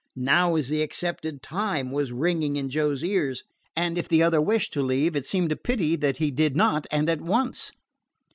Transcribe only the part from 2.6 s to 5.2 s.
Joe's ears, and if the other wished to leave,